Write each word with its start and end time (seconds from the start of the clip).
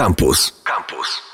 Campus. 0.00 0.52
Campus. 0.64 1.29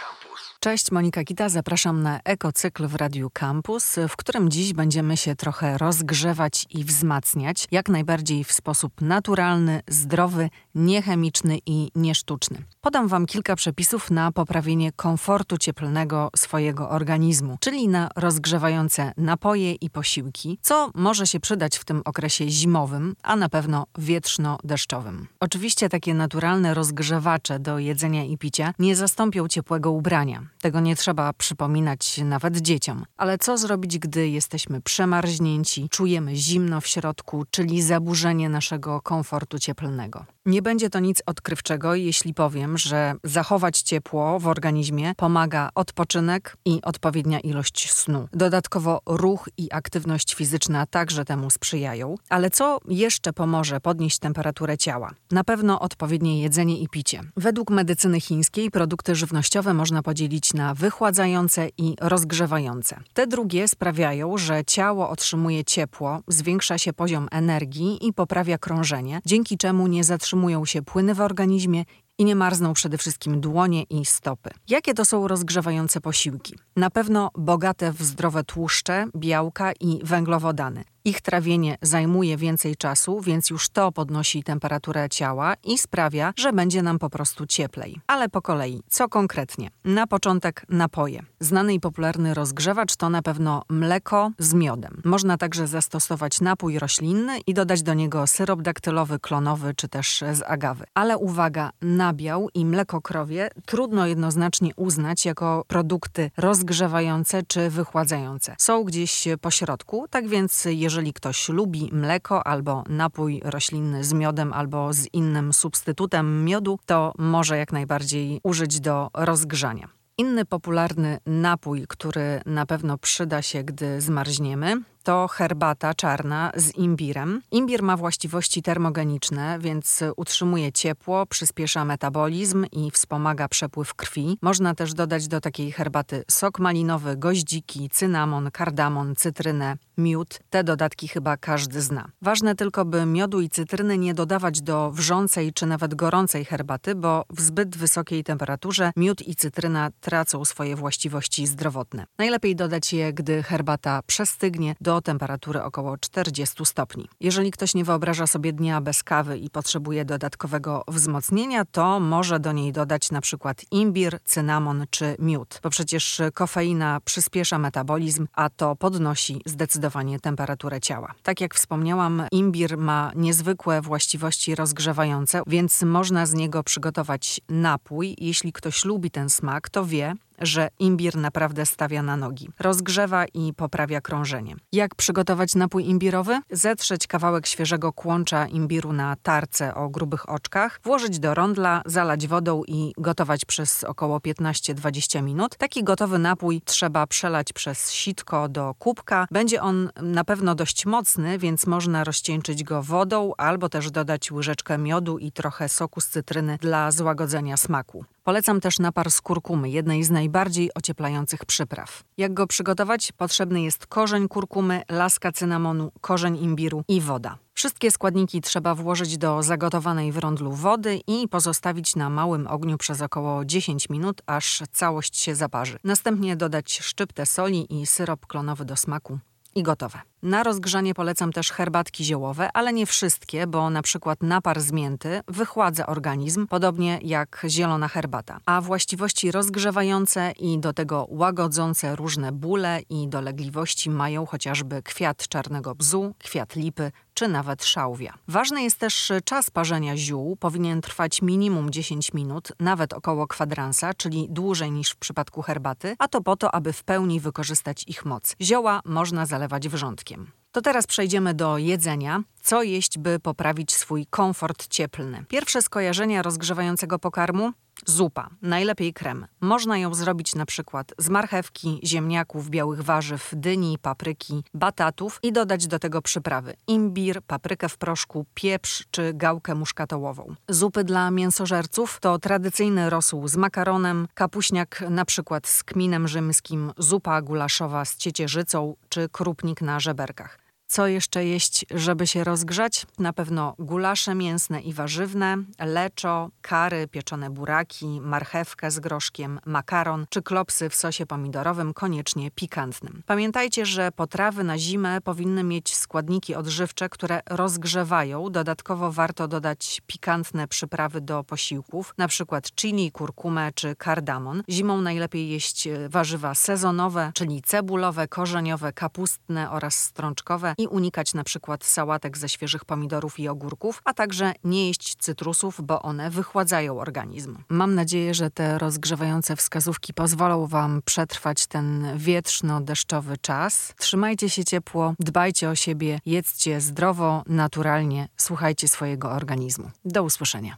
Cześć, 0.66 0.92
Monika 0.92 1.24
Kita, 1.24 1.48
zapraszam 1.48 2.02
na 2.02 2.20
ekocykl 2.24 2.86
w 2.86 2.94
Radiu 2.94 3.30
Campus, 3.30 3.96
w 4.08 4.16
którym 4.16 4.50
dziś 4.50 4.72
będziemy 4.72 5.16
się 5.16 5.36
trochę 5.36 5.78
rozgrzewać 5.78 6.66
i 6.70 6.84
wzmacniać, 6.84 7.66
jak 7.70 7.88
najbardziej 7.88 8.44
w 8.44 8.52
sposób 8.52 9.00
naturalny, 9.00 9.80
zdrowy, 9.88 10.50
niechemiczny 10.74 11.58
i 11.66 11.90
niesztuczny. 11.94 12.62
Podam 12.80 13.08
Wam 13.08 13.26
kilka 13.26 13.56
przepisów 13.56 14.10
na 14.10 14.32
poprawienie 14.32 14.92
komfortu 14.92 15.58
cieplnego 15.58 16.30
swojego 16.36 16.90
organizmu, 16.90 17.56
czyli 17.60 17.88
na 17.88 18.08
rozgrzewające 18.16 19.12
napoje 19.16 19.72
i 19.72 19.90
posiłki, 19.90 20.58
co 20.62 20.90
może 20.94 21.26
się 21.26 21.40
przydać 21.40 21.78
w 21.78 21.84
tym 21.84 22.02
okresie 22.04 22.48
zimowym, 22.48 23.14
a 23.22 23.36
na 23.36 23.48
pewno 23.48 23.86
wietrzno-deszczowym. 23.98 25.26
Oczywiście 25.40 25.88
takie 25.88 26.14
naturalne 26.14 26.74
rozgrzewacze 26.74 27.58
do 27.58 27.78
jedzenia 27.78 28.24
i 28.24 28.38
picia 28.38 28.74
nie 28.78 28.96
zastąpią 28.96 29.48
ciepłego 29.48 29.90
ubrania. 29.90 30.55
Tego 30.66 30.80
nie 30.80 30.96
trzeba 30.96 31.32
przypominać 31.32 32.20
nawet 32.24 32.56
dzieciom. 32.56 33.04
Ale 33.16 33.38
co 33.38 33.58
zrobić, 33.58 33.98
gdy 33.98 34.28
jesteśmy 34.28 34.80
przemarznięci, 34.80 35.88
czujemy 35.88 36.36
zimno 36.36 36.80
w 36.80 36.86
środku, 36.86 37.44
czyli 37.50 37.82
zaburzenie 37.82 38.48
naszego 38.48 39.00
komfortu 39.00 39.58
cieplnego? 39.58 40.24
Nie 40.46 40.62
będzie 40.62 40.90
to 40.90 40.98
nic 40.98 41.22
odkrywczego, 41.26 41.94
jeśli 41.94 42.34
powiem, 42.34 42.78
że 42.78 43.14
zachować 43.24 43.80
ciepło 43.80 44.40
w 44.40 44.46
organizmie 44.46 45.14
pomaga 45.16 45.70
odpoczynek 45.74 46.56
i 46.64 46.80
odpowiednia 46.82 47.40
ilość 47.40 47.92
snu. 47.92 48.28
Dodatkowo 48.32 49.00
ruch 49.06 49.48
i 49.56 49.72
aktywność 49.72 50.34
fizyczna 50.34 50.86
także 50.86 51.24
temu 51.24 51.50
sprzyjają. 51.50 52.14
Ale 52.28 52.50
co 52.50 52.78
jeszcze 52.88 53.32
pomoże 53.32 53.80
podnieść 53.80 54.18
temperaturę 54.18 54.78
ciała? 54.78 55.10
Na 55.30 55.44
pewno 55.44 55.80
odpowiednie 55.80 56.42
jedzenie 56.42 56.78
i 56.78 56.88
picie. 56.88 57.20
Według 57.36 57.70
medycyny 57.70 58.20
chińskiej 58.20 58.70
produkty 58.70 59.14
żywnościowe 59.14 59.74
można 59.74 60.02
podzielić 60.02 60.54
na 60.56 60.74
wychładzające 60.74 61.68
i 61.78 61.96
rozgrzewające. 62.00 63.00
Te 63.14 63.26
drugie 63.26 63.68
sprawiają, 63.68 64.38
że 64.38 64.64
ciało 64.64 65.10
otrzymuje 65.10 65.64
ciepło, 65.64 66.20
zwiększa 66.28 66.78
się 66.78 66.92
poziom 66.92 67.28
energii 67.30 68.06
i 68.06 68.12
poprawia 68.12 68.58
krążenie, 68.58 69.20
dzięki 69.26 69.58
czemu 69.58 69.86
nie 69.86 70.04
zatrzymują 70.04 70.64
się 70.64 70.82
płyny 70.82 71.14
w 71.14 71.20
organizmie 71.20 71.84
i 72.18 72.24
nie 72.24 72.36
marzną 72.36 72.72
przede 72.72 72.98
wszystkim 72.98 73.40
dłonie 73.40 73.82
i 73.82 74.04
stopy. 74.04 74.50
Jakie 74.68 74.94
to 74.94 75.04
są 75.04 75.28
rozgrzewające 75.28 76.00
posiłki? 76.00 76.54
Na 76.76 76.90
pewno 76.90 77.30
bogate 77.38 77.92
w 77.92 78.02
zdrowe 78.02 78.44
tłuszcze, 78.44 79.06
białka 79.16 79.72
i 79.80 80.00
węglowodany. 80.04 80.84
Ich 81.06 81.20
trawienie 81.20 81.78
zajmuje 81.82 82.36
więcej 82.36 82.76
czasu, 82.76 83.20
więc 83.20 83.50
już 83.50 83.68
to 83.68 83.92
podnosi 83.92 84.42
temperaturę 84.42 85.08
ciała 85.08 85.54
i 85.64 85.78
sprawia, 85.78 86.32
że 86.36 86.52
będzie 86.52 86.82
nam 86.82 86.98
po 86.98 87.10
prostu 87.10 87.46
cieplej. 87.46 88.00
Ale 88.06 88.28
po 88.28 88.42
kolei, 88.42 88.82
co 88.88 89.08
konkretnie? 89.08 89.70
Na 89.84 90.06
początek 90.06 90.64
napoje. 90.68 91.22
Znany 91.40 91.74
i 91.74 91.80
popularny 91.80 92.34
rozgrzewacz 92.34 92.96
to 92.96 93.10
na 93.10 93.22
pewno 93.22 93.62
mleko 93.70 94.30
z 94.38 94.54
miodem. 94.54 95.02
Można 95.04 95.36
także 95.36 95.66
zastosować 95.66 96.40
napój 96.40 96.78
roślinny 96.78 97.38
i 97.46 97.54
dodać 97.54 97.82
do 97.82 97.94
niego 97.94 98.26
syrop 98.26 98.62
daktylowy, 98.62 99.18
klonowy 99.18 99.74
czy 99.74 99.88
też 99.88 100.24
z 100.32 100.42
agawy. 100.46 100.84
Ale 100.94 101.18
uwaga, 101.18 101.70
nabiał 101.82 102.48
i 102.54 102.64
mleko 102.64 103.00
krowie 103.00 103.50
trudno 103.66 104.06
jednoznacznie 104.06 104.70
uznać 104.76 105.24
jako 105.24 105.64
produkty 105.66 106.30
rozgrzewające 106.36 107.42
czy 107.42 107.70
wychładzające. 107.70 108.54
Są 108.58 108.84
gdzieś 108.84 109.28
po 109.40 109.50
środku, 109.50 110.06
tak 110.10 110.28
więc 110.28 110.64
jeżeli 110.70 110.95
jeżeli 110.96 111.12
ktoś 111.12 111.48
lubi 111.48 111.90
mleko 111.92 112.46
albo 112.46 112.84
napój 112.88 113.40
roślinny 113.44 114.04
z 114.04 114.12
miodem 114.12 114.52
albo 114.52 114.92
z 114.92 115.06
innym 115.12 115.52
substytutem 115.52 116.44
miodu, 116.44 116.78
to 116.86 117.12
może 117.18 117.58
jak 117.58 117.72
najbardziej 117.72 118.40
użyć 118.42 118.80
do 118.80 119.10
rozgrzania. 119.14 119.88
Inny 120.18 120.44
popularny 120.44 121.18
napój, 121.26 121.84
który 121.88 122.40
na 122.46 122.66
pewno 122.66 122.98
przyda 122.98 123.42
się, 123.42 123.64
gdy 123.64 124.00
zmarzniemy, 124.00 124.82
to 125.06 125.28
herbata 125.28 125.94
czarna 125.94 126.52
z 126.56 126.74
imbirem. 126.74 127.42
Imbir 127.50 127.82
ma 127.82 127.96
właściwości 127.96 128.62
termogeniczne, 128.62 129.58
więc 129.60 130.04
utrzymuje 130.16 130.72
ciepło, 130.72 131.26
przyspiesza 131.26 131.84
metabolizm 131.84 132.66
i 132.72 132.90
wspomaga 132.90 133.48
przepływ 133.48 133.94
krwi. 133.94 134.38
Można 134.42 134.74
też 134.74 134.94
dodać 134.94 135.28
do 135.28 135.40
takiej 135.40 135.72
herbaty 135.72 136.24
sok 136.30 136.58
malinowy, 136.58 137.16
goździki, 137.16 137.90
cynamon, 137.90 138.50
kardamon, 138.50 139.14
cytrynę, 139.16 139.76
miód. 139.98 140.38
Te 140.50 140.64
dodatki 140.64 141.08
chyba 141.08 141.36
każdy 141.36 141.82
zna. 141.82 142.08
Ważne 142.22 142.54
tylko, 142.54 142.84
by 142.84 143.06
miodu 143.06 143.40
i 143.40 143.48
cytryny 143.48 143.98
nie 143.98 144.14
dodawać 144.14 144.62
do 144.62 144.90
wrzącej 144.90 145.52
czy 145.52 145.66
nawet 145.66 145.94
gorącej 145.94 146.44
herbaty, 146.44 146.94
bo 146.94 147.24
w 147.30 147.40
zbyt 147.40 147.76
wysokiej 147.76 148.24
temperaturze 148.24 148.90
miód 148.96 149.28
i 149.28 149.36
cytryna 149.36 149.90
tracą 150.00 150.44
swoje 150.44 150.76
właściwości 150.76 151.46
zdrowotne. 151.46 152.06
Najlepiej 152.18 152.56
dodać 152.56 152.92
je, 152.92 153.12
gdy 153.12 153.42
herbata 153.42 154.00
przestygnie 154.06 154.74
do 154.80 154.95
temperatury 155.02 155.62
około 155.62 155.98
40 155.98 156.66
stopni. 156.66 157.08
Jeżeli 157.20 157.50
ktoś 157.50 157.74
nie 157.74 157.84
wyobraża 157.84 158.26
sobie 158.26 158.52
dnia 158.52 158.80
bez 158.80 159.02
kawy 159.02 159.38
i 159.38 159.50
potrzebuje 159.50 160.04
dodatkowego 160.04 160.84
wzmocnienia, 160.88 161.64
to 161.64 162.00
może 162.00 162.40
do 162.40 162.52
niej 162.52 162.72
dodać 162.72 163.10
na 163.10 163.20
przykład 163.20 163.62
imbir, 163.70 164.18
cynamon 164.24 164.86
czy 164.90 165.16
miód, 165.18 165.60
bo 165.62 165.70
przecież 165.70 166.20
kofeina 166.34 167.00
przyspiesza 167.04 167.58
metabolizm, 167.58 168.26
a 168.32 168.50
to 168.50 168.76
podnosi 168.76 169.40
zdecydowanie 169.46 170.20
temperaturę 170.20 170.80
ciała. 170.80 171.14
Tak 171.22 171.40
jak 171.40 171.54
wspomniałam, 171.54 172.22
imbir 172.32 172.78
ma 172.78 173.12
niezwykłe 173.16 173.82
właściwości 173.82 174.54
rozgrzewające, 174.54 175.42
więc 175.46 175.82
można 175.82 176.26
z 176.26 176.34
niego 176.34 176.62
przygotować 176.62 177.40
napój. 177.48 178.16
Jeśli 178.18 178.52
ktoś 178.52 178.84
lubi 178.84 179.10
ten 179.10 179.30
smak, 179.30 179.68
to 179.68 179.84
wie, 179.84 180.14
że 180.38 180.68
imbir 180.78 181.16
naprawdę 181.16 181.66
stawia 181.66 182.02
na 182.02 182.16
nogi. 182.16 182.48
Rozgrzewa 182.58 183.24
i 183.34 183.52
poprawia 183.54 184.00
krążenie. 184.00 184.56
Jak 184.72 184.94
przygotować 184.94 185.54
napój 185.54 185.88
imbirowy? 185.88 186.40
Zetrzeć 186.50 187.06
kawałek 187.06 187.46
świeżego 187.46 187.92
kłącza 187.92 188.46
imbiru 188.46 188.92
na 188.92 189.16
tarce 189.22 189.74
o 189.74 189.88
grubych 189.88 190.28
oczkach, 190.28 190.80
włożyć 190.84 191.18
do 191.18 191.34
rondla, 191.34 191.82
zalać 191.86 192.26
wodą 192.26 192.62
i 192.68 192.92
gotować 192.98 193.44
przez 193.44 193.84
około 193.84 194.18
15-20 194.18 195.22
minut. 195.22 195.56
Taki 195.56 195.84
gotowy 195.84 196.18
napój 196.18 196.62
trzeba 196.64 197.06
przelać 197.06 197.52
przez 197.52 197.92
sitko 197.92 198.48
do 198.48 198.74
kubka. 198.78 199.26
Będzie 199.30 199.62
on 199.62 199.90
na 200.02 200.24
pewno 200.24 200.54
dość 200.54 200.86
mocny, 200.86 201.38
więc 201.38 201.66
można 201.66 202.04
rozcieńczyć 202.04 202.64
go 202.64 202.82
wodą 202.82 203.32
albo 203.38 203.68
też 203.68 203.90
dodać 203.90 204.32
łyżeczkę 204.32 204.78
miodu 204.78 205.18
i 205.18 205.32
trochę 205.32 205.68
soku 205.68 206.00
z 206.00 206.08
cytryny 206.08 206.58
dla 206.60 206.90
złagodzenia 206.90 207.56
smaku. 207.56 208.04
Polecam 208.26 208.60
też 208.60 208.78
napar 208.78 209.10
z 209.10 209.20
kurkumy, 209.20 209.70
jednej 209.70 210.04
z 210.04 210.10
najbardziej 210.10 210.74
ocieplających 210.74 211.44
przypraw. 211.44 212.04
Jak 212.16 212.34
go 212.34 212.46
przygotować? 212.46 213.12
Potrzebny 213.12 213.62
jest 213.62 213.86
korzeń 213.86 214.28
kurkumy, 214.28 214.82
laska 214.90 215.32
cynamonu, 215.32 215.92
korzeń 216.00 216.36
imbiru 216.36 216.82
i 216.88 217.00
woda. 217.00 217.38
Wszystkie 217.54 217.90
składniki 217.90 218.40
trzeba 218.40 218.74
włożyć 218.74 219.18
do 219.18 219.42
zagotowanej 219.42 220.12
w 220.12 220.18
rondlu 220.18 220.52
wody 220.52 221.00
i 221.06 221.28
pozostawić 221.28 221.96
na 221.96 222.10
małym 222.10 222.46
ogniu 222.46 222.78
przez 222.78 223.02
około 223.02 223.44
10 223.44 223.88
minut, 223.88 224.22
aż 224.26 224.62
całość 224.72 225.16
się 225.16 225.34
zaparzy. 225.34 225.78
Następnie 225.84 226.36
dodać 226.36 226.78
szczyptę 226.78 227.26
soli 227.26 227.80
i 227.80 227.86
syrop 227.86 228.26
klonowy 228.26 228.64
do 228.64 228.76
smaku 228.76 229.18
i 229.56 229.62
gotowe. 229.62 230.00
Na 230.22 230.42
rozgrzanie 230.42 230.94
polecam 230.94 231.32
też 231.32 231.52
herbatki 231.52 232.04
ziołowe, 232.04 232.50
ale 232.54 232.72
nie 232.72 232.86
wszystkie, 232.86 233.46
bo 233.46 233.70
na 233.70 233.82
przykład 233.82 234.22
napar 234.22 234.60
z 234.60 234.72
mięty 234.72 235.20
wychładza 235.28 235.86
organizm, 235.86 236.46
podobnie 236.46 236.98
jak 237.02 237.42
zielona 237.48 237.88
herbata. 237.88 238.40
A 238.46 238.60
właściwości 238.60 239.30
rozgrzewające 239.30 240.32
i 240.38 240.58
do 240.58 240.72
tego 240.72 241.06
łagodzące 241.10 241.96
różne 241.96 242.32
bóle 242.32 242.80
i 242.90 243.08
dolegliwości 243.08 243.90
mają 243.90 244.26
chociażby 244.26 244.82
kwiat 244.82 245.28
czarnego 245.28 245.74
bzu, 245.74 246.14
kwiat 246.18 246.56
lipy 246.56 246.92
czy 247.16 247.28
nawet 247.28 247.64
szałwia. 247.64 248.14
Ważny 248.28 248.62
jest 248.62 248.78
też 248.78 249.12
czas 249.24 249.50
parzenia 249.50 249.96
ziół. 249.96 250.36
Powinien 250.36 250.80
trwać 250.80 251.22
minimum 251.22 251.70
10 251.70 252.14
minut, 252.14 252.52
nawet 252.60 252.92
około 252.92 253.26
kwadransa, 253.26 253.94
czyli 253.94 254.26
dłużej 254.30 254.70
niż 254.70 254.90
w 254.90 254.96
przypadku 254.96 255.42
herbaty, 255.42 255.96
a 255.98 256.08
to 256.08 256.20
po 256.20 256.36
to, 256.36 256.54
aby 256.54 256.72
w 256.72 256.84
pełni 256.84 257.20
wykorzystać 257.20 257.84
ich 257.86 258.04
moc. 258.04 258.36
Zioła 258.40 258.80
można 258.84 259.26
zalewać 259.26 259.68
wrzątkiem. 259.68 260.30
To 260.52 260.60
teraz 260.62 260.86
przejdziemy 260.86 261.34
do 261.34 261.58
jedzenia. 261.58 262.22
Co 262.42 262.62
jeść, 262.62 262.98
by 262.98 263.20
poprawić 263.20 263.72
swój 263.72 264.06
komfort 264.06 264.68
cieplny? 264.68 265.24
Pierwsze 265.28 265.62
skojarzenia 265.62 266.22
rozgrzewającego 266.22 266.98
pokarmu 266.98 267.52
Zupa, 267.88 268.30
najlepiej 268.42 268.92
krem. 268.92 269.26
Można 269.40 269.78
ją 269.78 269.94
zrobić 269.94 270.34
na 270.34 270.46
przykład 270.46 270.94
z 270.98 271.08
marchewki, 271.08 271.80
ziemniaków, 271.84 272.50
białych 272.50 272.82
warzyw, 272.82 273.30
dyni, 273.36 273.78
papryki, 273.82 274.44
batatów 274.54 275.18
i 275.22 275.32
dodać 275.32 275.66
do 275.66 275.78
tego 275.78 276.02
przyprawy: 276.02 276.56
imbir, 276.66 277.22
paprykę 277.22 277.68
w 277.68 277.78
proszku, 277.78 278.26
pieprz 278.34 278.84
czy 278.90 279.14
gałkę 279.14 279.54
muszkatołową. 279.54 280.34
Zupy 280.48 280.84
dla 280.84 281.10
mięsożerców 281.10 282.00
to 282.00 282.18
tradycyjny 282.18 282.90
rosół 282.90 283.28
z 283.28 283.36
makaronem, 283.36 284.08
kapuśniak 284.14 284.84
na 284.90 285.04
przykład 285.04 285.46
z 285.46 285.64
kminem 285.64 286.08
rzymskim, 286.08 286.72
zupa 286.78 287.22
gulaszowa 287.22 287.84
z 287.84 287.96
ciecierzycą 287.96 288.76
czy 288.88 289.08
krupnik 289.08 289.60
na 289.62 289.80
żeberkach. 289.80 290.45
Co 290.68 290.86
jeszcze 290.86 291.24
jeść, 291.24 291.66
żeby 291.74 292.06
się 292.06 292.24
rozgrzać? 292.24 292.86
Na 292.98 293.12
pewno 293.12 293.54
gulasze 293.58 294.14
mięsne 294.14 294.60
i 294.60 294.72
warzywne, 294.72 295.36
leczo, 295.60 296.30
kary, 296.42 296.88
pieczone 296.88 297.30
buraki, 297.30 298.00
marchewkę 298.00 298.70
z 298.70 298.80
groszkiem, 298.80 299.40
makaron 299.46 300.06
czy 300.10 300.22
klopsy 300.22 300.70
w 300.70 300.74
sosie 300.74 301.06
pomidorowym, 301.06 301.74
koniecznie 301.74 302.30
pikantnym. 302.30 303.02
Pamiętajcie, 303.06 303.66
że 303.66 303.92
potrawy 303.92 304.44
na 304.44 304.58
zimę 304.58 305.00
powinny 305.00 305.44
mieć 305.44 305.76
składniki 305.76 306.34
odżywcze, 306.34 306.88
które 306.88 307.20
rozgrzewają. 307.30 308.30
Dodatkowo 308.30 308.92
warto 308.92 309.28
dodać 309.28 309.82
pikantne 309.86 310.48
przyprawy 310.48 311.00
do 311.00 311.24
posiłków, 311.24 311.94
przykład 312.08 312.54
chili, 312.54 312.92
kurkumę 312.92 313.52
czy 313.54 313.76
kardamon. 313.76 314.42
Zimą 314.48 314.80
najlepiej 314.80 315.28
jeść 315.28 315.66
e, 315.66 315.88
warzywa 315.88 316.34
sezonowe, 316.34 317.12
czyli 317.14 317.42
cebulowe, 317.42 318.08
korzeniowe, 318.08 318.72
kapustne 318.72 319.50
oraz 319.50 319.74
strączkowe 319.74 320.55
i 320.58 320.66
unikać 320.66 321.14
na 321.14 321.24
przykład 321.24 321.64
sałatek 321.64 322.18
ze 322.18 322.28
świeżych 322.28 322.64
pomidorów 322.64 323.18
i 323.18 323.28
ogórków, 323.28 323.82
a 323.84 323.94
także 323.94 324.32
nie 324.44 324.66
jeść 324.66 324.96
cytrusów, 324.98 325.60
bo 325.62 325.82
one 325.82 326.10
wychładzają 326.10 326.80
organizm. 326.80 327.38
Mam 327.48 327.74
nadzieję, 327.74 328.14
że 328.14 328.30
te 328.30 328.58
rozgrzewające 328.58 329.36
wskazówki 329.36 329.94
pozwolą 329.94 330.46
Wam 330.46 330.82
przetrwać 330.84 331.46
ten 331.46 331.86
wietrzno-deszczowy 331.96 333.16
czas. 333.18 333.74
Trzymajcie 333.78 334.30
się 334.30 334.44
ciepło, 334.44 334.94
dbajcie 335.00 335.50
o 335.50 335.54
siebie, 335.54 336.00
jedzcie 336.06 336.60
zdrowo, 336.60 337.22
naturalnie, 337.26 338.08
słuchajcie 338.16 338.68
swojego 338.68 339.10
organizmu. 339.10 339.70
Do 339.84 340.02
usłyszenia. 340.02 340.56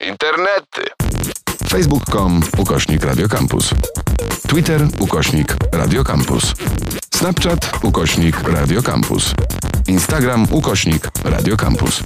Internety. 0.00 0.82
Facebook.com 1.68 2.40
ukośnik 2.58 3.04
Radiocampus. 3.04 3.74
Twitter 4.54 4.88
ukośnik 4.98 5.56
Radiocampus. 5.72 6.54
Snapchat 7.14 7.72
ukośnik 7.82 8.48
Radiocampus. 8.48 9.34
Instagram 9.86 10.46
ukośnik 10.50 11.10
Radiocampus. 11.24 12.02